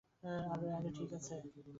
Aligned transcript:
আরে 0.51 0.89
ঠিক 0.97 1.09
আছে। 1.13 1.35